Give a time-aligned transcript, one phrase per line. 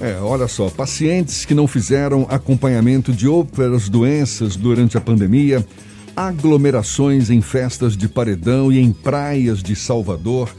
[0.00, 5.66] É, olha só, pacientes que não fizeram acompanhamento de outras doenças durante a pandemia,
[6.14, 10.54] aglomerações em festas de paredão e em praias de Salvador.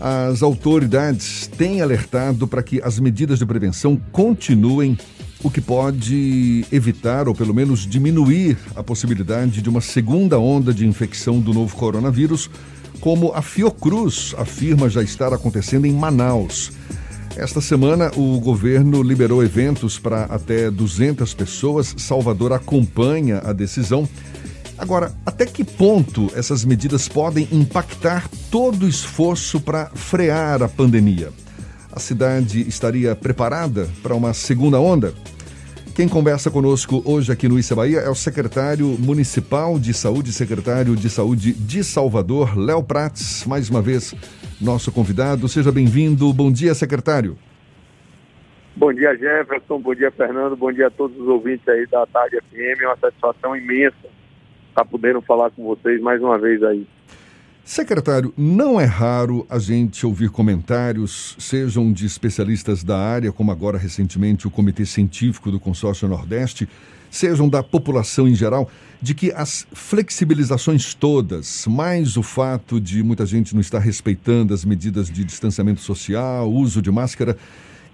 [0.00, 4.98] As autoridades têm alertado para que as medidas de prevenção continuem,
[5.42, 10.86] o que pode evitar ou pelo menos diminuir a possibilidade de uma segunda onda de
[10.86, 12.48] infecção do novo coronavírus,
[12.98, 16.72] como a Fiocruz afirma já estar acontecendo em Manaus.
[17.36, 21.94] Esta semana, o governo liberou eventos para até 200 pessoas.
[21.96, 24.08] Salvador acompanha a decisão.
[24.76, 31.30] Agora, até que ponto essas medidas podem impactar todo o esforço para frear a pandemia?
[31.92, 35.14] A cidade estaria preparada para uma segunda onda?
[36.00, 40.96] Quem conversa conosco hoje aqui no Issa Bahia é o secretário municipal de saúde, secretário
[40.96, 43.44] de saúde de Salvador, Léo Prates.
[43.46, 44.14] Mais uma vez,
[44.58, 45.46] nosso convidado.
[45.46, 46.32] Seja bem-vindo.
[46.32, 47.36] Bom dia, secretário.
[48.74, 49.78] Bom dia, Jefferson.
[49.78, 50.56] Bom dia, Fernando.
[50.56, 52.80] Bom dia a todos os ouvintes aí da Tarde FM.
[52.80, 54.08] É uma satisfação imensa
[54.70, 56.86] estar podendo falar com vocês mais uma vez aí.
[57.70, 63.78] Secretário, não é raro a gente ouvir comentários, sejam de especialistas da área, como agora
[63.78, 66.68] recentemente o Comitê Científico do Consórcio Nordeste,
[67.08, 68.68] sejam da população em geral,
[69.00, 74.64] de que as flexibilizações todas, mais o fato de muita gente não estar respeitando as
[74.64, 77.36] medidas de distanciamento social, uso de máscara,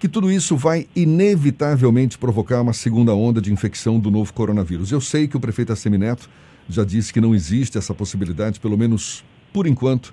[0.00, 4.90] que tudo isso vai inevitavelmente provocar uma segunda onda de infecção do novo coronavírus.
[4.90, 6.30] Eu sei que o prefeito Assemineto
[6.66, 9.22] já disse que não existe essa possibilidade, pelo menos
[9.56, 10.12] por enquanto.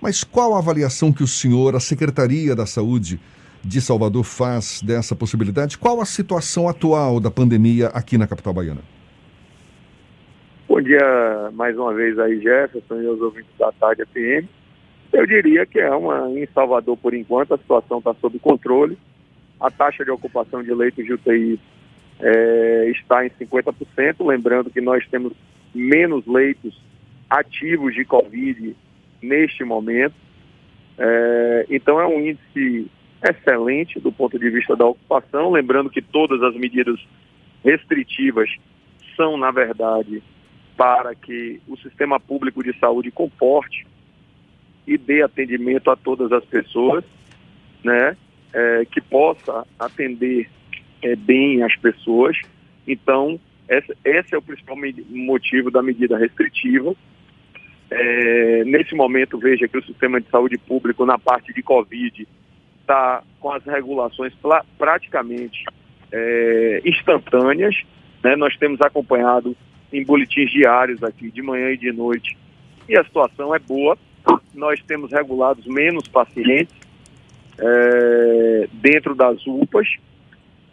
[0.00, 3.18] Mas qual a avaliação que o senhor, a Secretaria da Saúde
[3.64, 5.76] de Salvador, faz dessa possibilidade?
[5.76, 8.82] Qual a situação atual da pandemia aqui na capital baiana?
[10.68, 14.46] Bom dia mais uma vez aí, Jefferson e os ouvintes da tarde FM.
[15.12, 18.96] Eu diria que é uma em Salvador por enquanto, a situação está sob controle.
[19.60, 21.58] A taxa de ocupação de leitos de UTI
[22.20, 25.32] é, está em 50%, lembrando que nós temos
[25.74, 26.80] menos leitos
[27.28, 28.76] ativos de Covid
[29.24, 30.14] neste momento.
[30.98, 32.90] É, então é um índice
[33.22, 37.00] excelente do ponto de vista da ocupação, lembrando que todas as medidas
[37.64, 38.50] restritivas
[39.16, 40.22] são, na verdade,
[40.76, 43.86] para que o sistema público de saúde comporte
[44.86, 47.04] e dê atendimento a todas as pessoas,
[47.82, 48.16] né,
[48.52, 50.48] é, que possa atender
[51.02, 52.36] é, bem as pessoas.
[52.86, 54.76] Então, esse, esse é o principal
[55.08, 56.94] motivo da medida restritiva.
[57.96, 62.26] É, nesse momento, veja que o sistema de saúde público, na parte de Covid,
[62.80, 64.32] está com as regulações
[64.76, 65.64] praticamente
[66.10, 67.76] é, instantâneas.
[68.22, 68.34] Né?
[68.34, 69.56] Nós temos acompanhado
[69.92, 72.36] em boletins diários aqui, de manhã e de noite,
[72.88, 73.96] e a situação é boa.
[74.52, 76.74] Nós temos regulados menos pacientes
[77.58, 79.86] é, dentro das UPAs,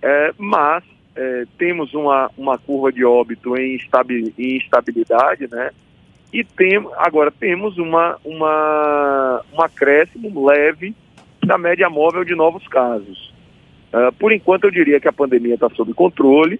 [0.01, 0.83] é, mas
[1.15, 3.77] é, temos uma, uma curva de óbito em,
[4.39, 5.69] em instabilidade, né?
[6.33, 10.95] E tem, agora temos uma, uma, um acréscimo leve
[11.45, 13.33] da média móvel de novos casos.
[13.93, 16.59] Uh, por enquanto, eu diria que a pandemia está sob controle.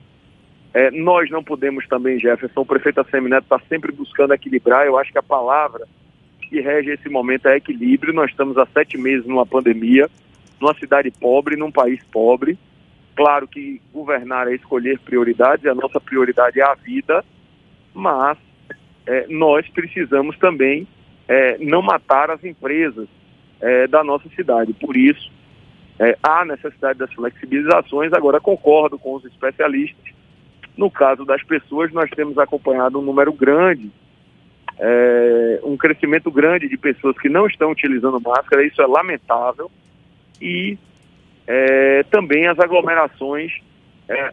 [0.73, 4.85] É, nós não podemos também, Jefferson, o prefeito Assemineto está sempre buscando equilibrar.
[4.85, 5.87] Eu acho que a palavra
[6.41, 8.13] que rege esse momento é equilíbrio.
[8.13, 10.09] Nós estamos há sete meses numa pandemia,
[10.59, 12.57] numa cidade pobre, num país pobre.
[13.15, 17.23] Claro que governar é escolher prioridades, a nossa prioridade é a vida,
[17.93, 18.37] mas
[19.05, 20.87] é, nós precisamos também
[21.27, 23.07] é, não matar as empresas
[23.59, 24.73] é, da nossa cidade.
[24.73, 25.31] Por isso,
[25.99, 28.11] é, há necessidade das flexibilizações.
[28.13, 30.13] Agora, concordo com os especialistas.
[30.75, 33.91] No caso das pessoas, nós temos acompanhado um número grande,
[34.79, 38.65] é, um crescimento grande de pessoas que não estão utilizando máscara.
[38.65, 39.69] Isso é lamentável.
[40.41, 40.77] E
[41.45, 43.51] é, também as aglomerações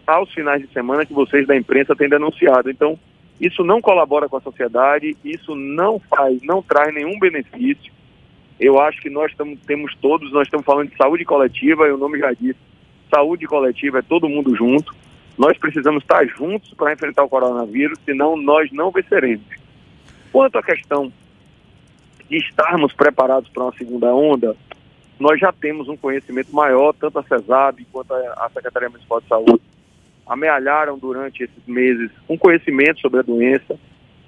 [0.04, 2.68] aos finais de semana que vocês da imprensa têm denunciado.
[2.68, 2.98] Então,
[3.40, 7.92] isso não colabora com a sociedade, isso não faz, não traz nenhum benefício.
[8.58, 11.98] Eu acho que nós tamo, temos todos, nós estamos falando de saúde coletiva, e o
[11.98, 12.58] nome já disse,
[13.08, 14.92] saúde coletiva é todo mundo junto.
[15.36, 19.46] Nós precisamos estar juntos para enfrentar o coronavírus, senão nós não venceremos.
[20.32, 21.12] Quanto à questão
[22.28, 24.56] de estarmos preparados para uma segunda onda,
[25.20, 29.67] nós já temos um conhecimento maior, tanto a CESAB quanto a Secretaria Municipal de Saúde
[30.28, 33.78] amealharam durante esses meses um conhecimento sobre a doença.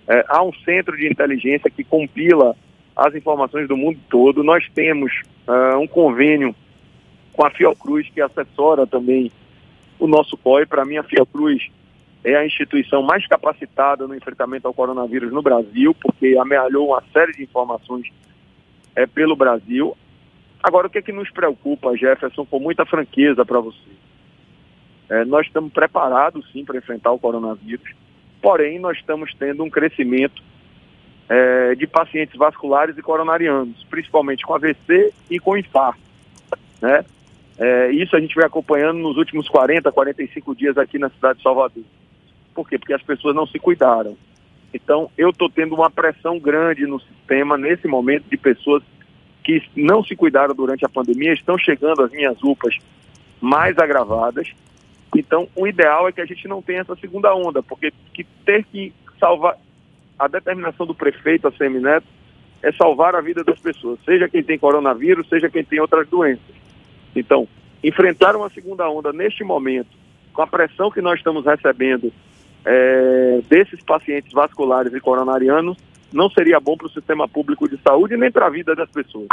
[0.08, 2.56] É, há um centro de inteligência que compila
[2.96, 4.42] as informações do mundo todo.
[4.42, 5.12] Nós temos
[5.46, 6.54] uh, um convênio
[7.32, 9.30] com a Fiocruz, que assessora também
[9.98, 10.66] o nosso COI.
[10.66, 11.68] Para mim, a Fiocruz
[12.24, 17.32] é a instituição mais capacitada no enfrentamento ao coronavírus no Brasil, porque amealhou uma série
[17.32, 18.08] de informações
[18.94, 19.96] é, pelo Brasil.
[20.62, 23.99] Agora, o que é que nos preocupa, Jefferson, com muita franqueza para você?
[25.10, 27.92] É, nós estamos preparados sim para enfrentar o coronavírus,
[28.40, 30.40] porém nós estamos tendo um crescimento
[31.28, 36.00] é, de pacientes vasculares e coronarianos, principalmente com AVC e com infarto.
[36.80, 37.04] Né?
[37.58, 41.42] É, isso a gente vem acompanhando nos últimos 40, 45 dias aqui na cidade de
[41.42, 41.84] Salvador.
[42.54, 42.78] Por quê?
[42.78, 44.16] Porque as pessoas não se cuidaram.
[44.72, 48.82] Então, eu estou tendo uma pressão grande no sistema nesse momento de pessoas
[49.42, 52.76] que não se cuidaram durante a pandemia, estão chegando às minhas UPAs
[53.40, 54.52] mais agravadas.
[55.16, 58.64] Então, o ideal é que a gente não tenha essa segunda onda, porque que ter
[58.64, 59.56] que salvar
[60.18, 62.06] a determinação do prefeito, a Semineto,
[62.62, 66.54] é salvar a vida das pessoas, seja quem tem coronavírus, seja quem tem outras doenças.
[67.16, 67.48] Então,
[67.82, 69.90] enfrentar uma segunda onda neste momento,
[70.32, 72.12] com a pressão que nós estamos recebendo
[72.64, 75.76] é, desses pacientes vasculares e coronarianos,
[76.12, 79.28] não seria bom para o sistema público de saúde nem para a vida das pessoas.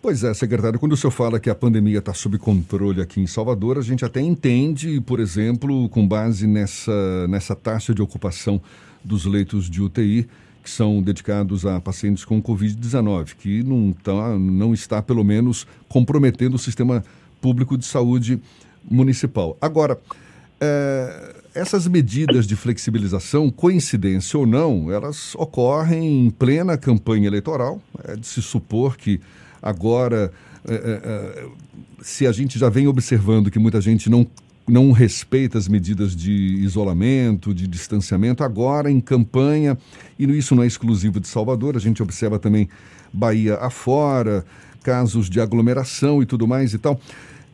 [0.00, 3.26] Pois é, secretário, quando o senhor fala que a pandemia está sob controle aqui em
[3.26, 8.60] Salvador, a gente até entende, por exemplo, com base nessa, nessa taxa de ocupação
[9.02, 10.28] dos leitos de UTI,
[10.62, 16.54] que são dedicados a pacientes com Covid-19, que não, tá, não está, pelo menos, comprometendo
[16.54, 17.02] o sistema
[17.40, 18.40] público de saúde
[18.88, 19.56] municipal.
[19.60, 19.98] Agora,
[20.60, 27.80] é, essas medidas de flexibilização, coincidência ou não, elas ocorrem em plena campanha eleitoral.
[28.04, 29.20] É de se supor que
[29.62, 30.32] agora,
[30.66, 31.46] é, é, é,
[32.00, 34.26] se a gente já vem observando que muita gente não,
[34.68, 39.76] não respeita as medidas de isolamento, de distanciamento, agora em campanha,
[40.18, 42.68] e isso não é exclusivo de Salvador, a gente observa também
[43.12, 44.44] Bahia afora,
[44.82, 47.00] casos de aglomeração e tudo mais e tal.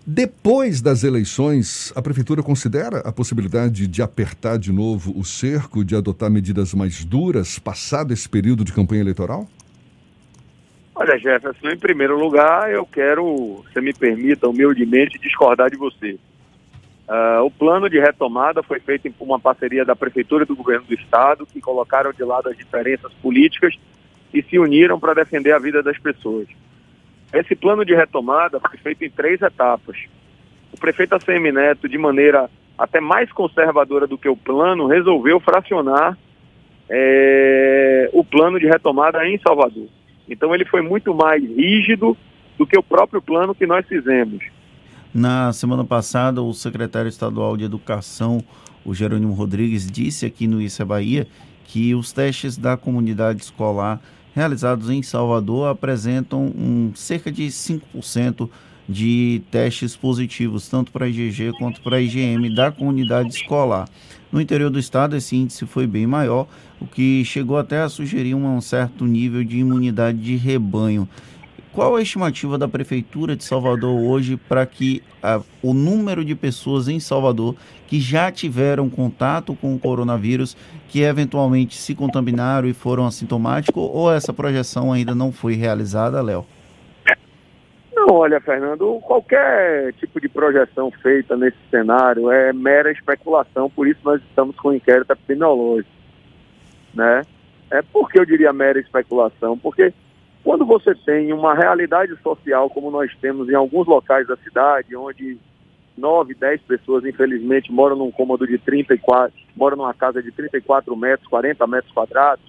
[0.06, 5.96] Depois das eleições, a prefeitura considera a possibilidade de apertar de novo o cerco, de
[5.96, 9.48] adotar medidas mais duras, passado esse período de campanha eleitoral?
[10.94, 16.18] Olha, Jefferson, em primeiro lugar, eu quero, se me permita, humildemente, discordar de você.
[17.08, 20.86] Uh, o plano de retomada foi feito por uma parceria da Prefeitura e do Governo
[20.86, 23.74] do Estado, que colocaram de lado as diferenças políticas
[24.34, 26.46] e se uniram para defender a vida das pessoas.
[27.34, 29.96] Esse plano de retomada foi feito em três etapas.
[30.72, 32.48] O prefeito ACM Neto, de maneira
[32.78, 36.16] até mais conservadora do que o plano, resolveu fracionar
[36.88, 39.88] é, o plano de retomada em Salvador.
[40.28, 42.16] Então ele foi muito mais rígido
[42.56, 44.44] do que o próprio plano que nós fizemos.
[45.12, 48.38] Na semana passada, o secretário estadual de Educação,
[48.84, 51.26] o Jerônimo Rodrigues, disse aqui no Issa Bahia
[51.64, 54.00] que os testes da comunidade escolar
[54.34, 58.48] realizados em Salvador apresentam um, cerca de 5%
[58.88, 63.88] de testes positivos, tanto para IgG quanto para IgM da comunidade escolar.
[64.30, 66.46] No interior do estado, esse índice foi bem maior,
[66.80, 71.08] o que chegou até a sugerir um certo nível de imunidade de rebanho.
[71.74, 76.86] Qual a estimativa da Prefeitura de Salvador hoje para que a, o número de pessoas
[76.86, 77.56] em Salvador
[77.88, 80.56] que já tiveram contato com o coronavírus,
[80.88, 86.46] que eventualmente se contaminaram e foram assintomáticos, ou essa projeção ainda não foi realizada, Léo?
[87.92, 93.98] Não, olha, Fernando, qualquer tipo de projeção feita nesse cenário é mera especulação, por isso
[94.04, 95.90] nós estamos com o inquérito epidemiológico.
[96.94, 97.22] Né?
[97.68, 99.92] É porque eu diria mera especulação, porque
[100.44, 105.38] quando você tem uma realidade social como nós temos em alguns locais da cidade, onde
[105.96, 111.26] 9, 10 pessoas, infelizmente, moram num cômodo de 34, moram numa casa de 34 metros,
[111.28, 112.44] 40 metros quadrados,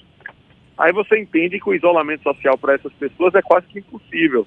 [0.77, 4.45] aí você entende que o isolamento social para essas pessoas é quase que impossível.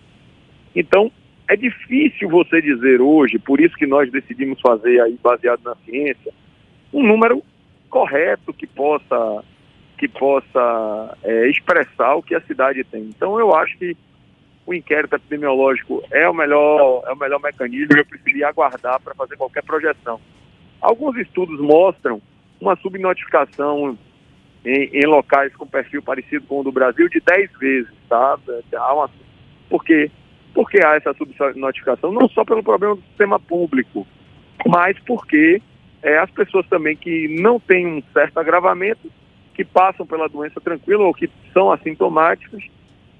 [0.76, 1.10] Então,
[1.48, 6.32] é difícil você dizer hoje, por isso que nós decidimos fazer aí, baseado na ciência,
[6.92, 7.42] um número
[7.88, 9.42] correto que possa
[9.98, 13.02] que possa é, expressar o que a cidade tem.
[13.02, 13.96] Então eu acho que
[14.64, 19.36] o inquérito epidemiológico é o melhor, é o melhor mecanismo eu preferia aguardar para fazer
[19.36, 20.20] qualquer projeção.
[20.80, 22.22] Alguns estudos mostram
[22.60, 23.98] uma subnotificação
[24.64, 28.38] em, em, locais com perfil parecido com o do Brasil de 10 vezes, tá?
[28.74, 29.10] Há uma,
[29.68, 30.10] por quê?
[30.54, 34.06] Porque há essa subnotificação, não só pelo problema do sistema público,
[34.66, 35.62] mas porque
[36.02, 39.10] é, as pessoas também que não têm um certo agravamento
[39.58, 42.62] que passam pela doença tranquila ou que são assintomáticas,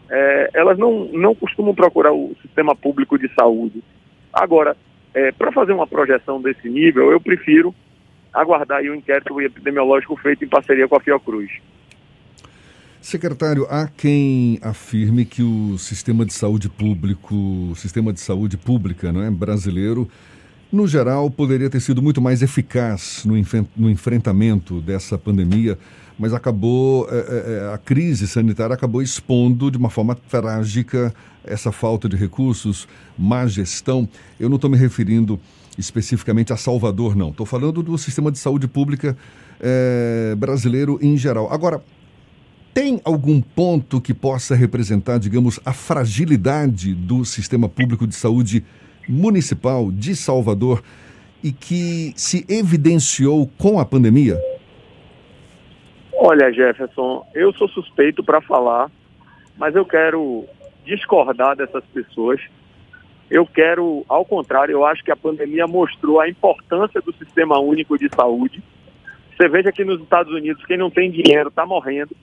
[0.09, 3.83] é, elas não, não costumam procurar o sistema público de saúde.
[4.33, 4.77] Agora,
[5.13, 7.75] é, para fazer uma projeção desse nível, eu prefiro
[8.33, 11.51] aguardar o inquérito epidemiológico feito em parceria com a Fiocruz.
[13.01, 19.25] Secretário, há quem afirme que o sistema de saúde público, sistema de saúde pública não
[19.25, 20.09] é, brasileiro,
[20.71, 23.35] no geral, poderia ter sido muito mais eficaz no,
[23.77, 25.79] no enfrentamento dessa pandemia,
[26.19, 32.09] mas acabou, é, é, a crise sanitária acabou expondo de uma forma trágica essa falta
[32.09, 34.07] de recursos, má gestão.
[34.39, 35.41] Eu não estou me referindo
[35.79, 37.31] especificamente a Salvador, não.
[37.31, 39.17] Estou falando do sistema de saúde pública
[39.61, 41.51] é, brasileiro em geral.
[41.53, 41.83] Agora,
[42.75, 48.65] tem algum ponto que possa representar, digamos, a fragilidade do sistema público de saúde
[49.09, 50.83] municipal de Salvador
[51.43, 54.37] e que se evidenciou com a pandemia?
[56.21, 58.91] Olha, Jefferson, eu sou suspeito para falar,
[59.57, 60.45] mas eu quero
[60.85, 62.41] discordar dessas pessoas.
[63.31, 67.97] Eu quero, ao contrário, eu acho que a pandemia mostrou a importância do sistema único
[67.97, 68.63] de saúde.
[69.37, 72.17] Você veja que nos Estados Unidos, quem não tem dinheiro está morrendo,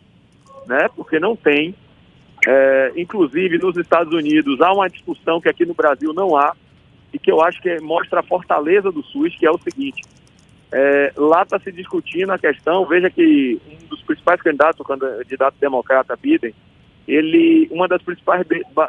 [0.67, 0.89] né?
[0.95, 1.73] Porque não tem.
[2.45, 6.53] É, inclusive, nos Estados Unidos há uma discussão que aqui no Brasil não há,
[7.15, 10.03] e que eu acho que mostra a fortaleza do SUS, que é o seguinte:
[10.69, 12.85] é, lá está se discutindo a questão.
[12.85, 16.53] Veja que um dos principais candidatos, o candidato democrata Biden,
[17.07, 18.45] ele, uma das principais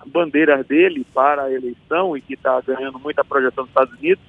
[0.07, 4.25] bandeiras dele para a eleição e que está ganhando muita projeção nos Estados Unidos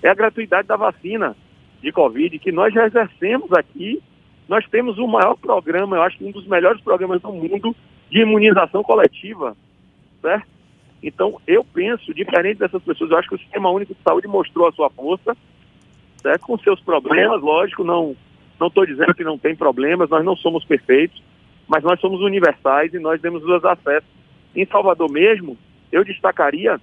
[0.00, 1.34] é a gratuidade da vacina
[1.82, 4.00] de Covid, que nós já exercemos aqui.
[4.48, 7.74] Nós temos o maior programa, eu acho que um dos melhores programas do mundo
[8.08, 9.56] de imunização coletiva,
[10.20, 10.46] certo?
[11.02, 14.68] Então, eu penso, diferente dessas pessoas, eu acho que o Sistema Único de Saúde mostrou
[14.68, 15.36] a sua força,
[16.20, 16.42] certo?
[16.42, 18.16] com seus problemas, lógico, não
[18.60, 21.20] não estou dizendo que não tem problemas, nós não somos perfeitos,
[21.66, 24.08] mas nós somos universais e nós temos os acessos.
[24.54, 25.58] Em Salvador mesmo,
[25.90, 26.80] eu destacaria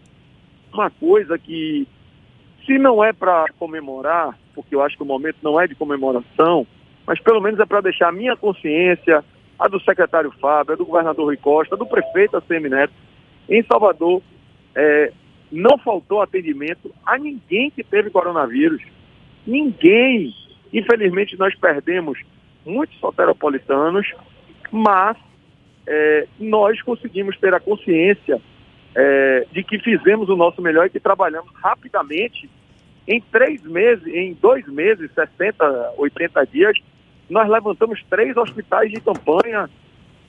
[0.73, 1.87] uma coisa que,
[2.65, 6.67] se não é para comemorar, porque eu acho que o momento não é de comemoração,
[7.07, 9.23] mas pelo menos é para deixar a minha consciência,
[9.57, 12.93] a do secretário Fábio, a do governador Rui Costa, a do prefeito ACM Neto,
[13.49, 14.21] em Salvador,
[14.75, 15.11] é,
[15.51, 18.81] não faltou atendimento a ninguém que teve coronavírus.
[19.45, 20.33] Ninguém.
[20.71, 22.19] Infelizmente, nós perdemos
[22.65, 24.13] muitos soteropolitanos,
[24.71, 25.17] mas
[25.87, 28.39] é, nós conseguimos ter a consciência
[28.95, 32.49] é, de que fizemos o nosso melhor e que trabalhamos rapidamente.
[33.07, 36.77] Em três meses, em dois meses, 60, 80 dias,
[37.27, 39.67] nós levantamos três hospitais de campanha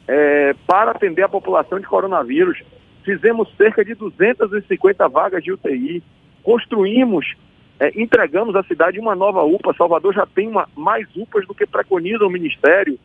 [0.08, 2.62] é, para atender a população de coronavírus
[3.04, 6.02] fizemos cerca de 250 vagas de UTI,
[6.42, 7.34] construímos,
[7.78, 9.74] é, entregamos à cidade uma nova UPA.
[9.74, 12.98] Salvador já tem uma, mais UPAs do que preconiza o Ministério.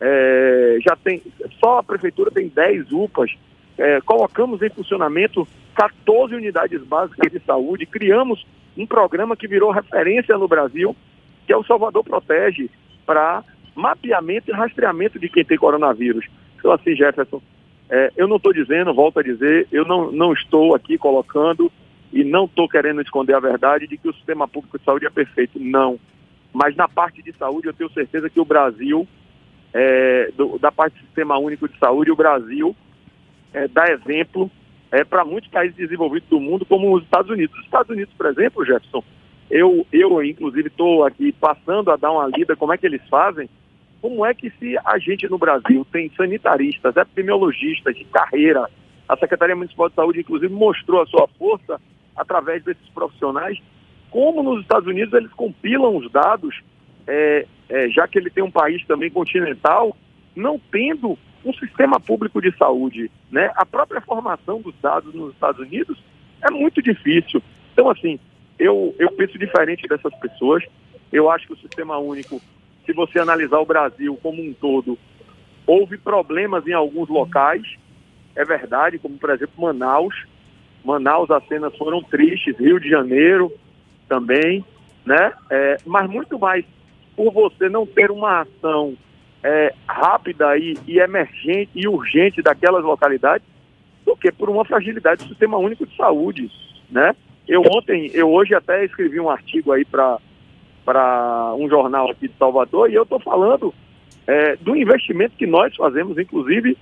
[0.00, 1.22] É, já tem,
[1.58, 3.30] só a prefeitura tem 10 UPAs.
[3.76, 8.44] É, colocamos em funcionamento 14 unidades básicas de saúde, criamos
[8.76, 10.94] um programa que virou referência no Brasil,
[11.46, 12.68] que é o Salvador Protege,
[13.06, 16.26] para mapeamento e rastreamento de quem tem coronavírus.
[16.58, 17.40] Então, assim, Jefferson,
[17.90, 21.72] é, eu não estou dizendo, volto a dizer, eu não, não estou aqui colocando
[22.12, 25.10] e não estou querendo esconder a verdade de que o sistema público de saúde é
[25.10, 25.58] perfeito.
[25.58, 25.98] Não.
[26.52, 29.06] Mas na parte de saúde, eu tenho certeza que o Brasil,
[29.72, 32.76] é, do, da parte do sistema único de saúde, o Brasil
[33.52, 34.50] é, dá exemplo
[34.90, 37.56] é, para muitos países desenvolvidos do mundo, como os Estados Unidos.
[37.58, 39.02] Os Estados Unidos, por exemplo, Jefferson,
[39.50, 43.48] eu, eu inclusive, estou aqui passando a dar uma lida como é que eles fazem
[44.00, 48.68] como é que se a gente no Brasil tem sanitaristas, epidemiologistas de carreira,
[49.08, 51.80] a Secretaria Municipal de Saúde, inclusive, mostrou a sua força
[52.16, 53.58] através desses profissionais,
[54.10, 56.60] como nos Estados Unidos eles compilam os dados,
[57.06, 59.96] é, é, já que ele tem um país também continental,
[60.34, 63.10] não tendo um sistema público de saúde.
[63.30, 63.50] Né?
[63.56, 65.98] A própria formação dos dados nos Estados Unidos
[66.42, 67.42] é muito difícil.
[67.72, 68.18] Então, assim,
[68.58, 70.64] eu, eu penso diferente dessas pessoas.
[71.12, 72.40] Eu acho que o sistema único
[72.88, 74.98] se você analisar o Brasil como um todo,
[75.66, 77.62] houve problemas em alguns locais,
[78.34, 80.14] é verdade, como por exemplo Manaus.
[80.82, 83.52] Manaus as cenas foram tristes, Rio de Janeiro
[84.08, 84.64] também,
[85.04, 85.34] né?
[85.50, 86.64] É, mas muito mais
[87.14, 88.96] por você não ter uma ação
[89.42, 93.46] é, rápida e, e emergente e urgente daquelas localidades
[94.06, 96.50] do que por uma fragilidade do sistema único de saúde,
[96.88, 97.14] né?
[97.46, 100.18] Eu ontem, eu hoje até escrevi um artigo aí para
[100.88, 103.74] para um jornal aqui de Salvador, e eu estou falando
[104.26, 106.78] é, do investimento que nós fazemos, inclusive,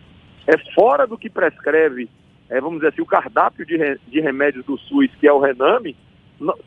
[0.46, 2.08] é fora do que prescreve,
[2.48, 5.40] é, vamos dizer assim, o cardápio de, re, de remédios do SUS, que é o
[5.40, 5.96] Rename,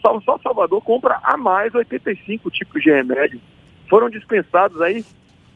[0.01, 3.41] só, só Salvador compra a mais 85 tipos de remédios.
[3.89, 5.05] Foram dispensados aí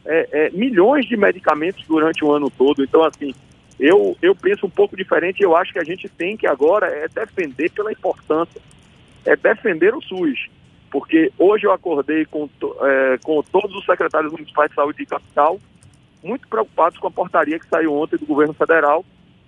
[0.06, 2.82] é, é, milhões de medicamentos durante o ano todo.
[2.82, 3.34] Então, assim,
[3.78, 5.44] eu, eu penso um pouco diferente.
[5.44, 8.62] Eu acho que a gente tem que agora é defender pela importância,
[9.26, 10.48] é defender o SUS
[10.94, 12.48] porque hoje eu acordei com,
[12.84, 15.60] é, com todos os secretários municipais de saúde de capital,
[16.24, 19.04] muito preocupados com a portaria que saiu ontem do governo federal,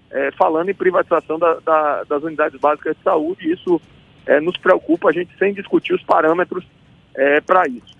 [0.09, 3.51] é, falando em privatização da, da, das unidades básicas de saúde.
[3.51, 3.79] Isso
[4.25, 6.65] é, nos preocupa, a gente sem discutir os parâmetros
[7.13, 7.95] é, para isso.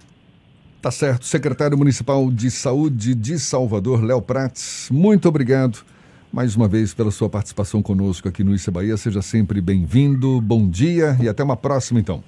[0.82, 1.24] Tá certo.
[1.26, 5.86] Secretário Municipal de Saúde de Salvador, Léo Prates, muito obrigado
[6.34, 8.98] mais uma vez pela sua participação conosco aqui no Isa Bahia.
[8.98, 12.24] Seja sempre bem-vindo, bom dia e até uma próxima, então.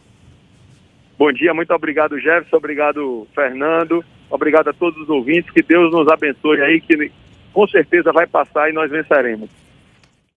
[1.17, 6.07] Bom dia, muito obrigado, Jefferson, obrigado, Fernando, obrigado a todos os ouvintes, que Deus nos
[6.07, 7.11] abençoe aí, que
[7.51, 9.49] com certeza vai passar e nós venceremos.